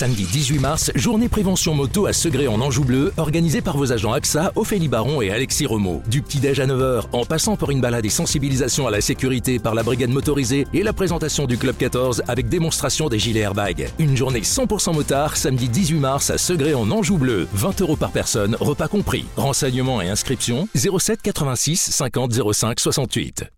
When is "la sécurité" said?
8.90-9.58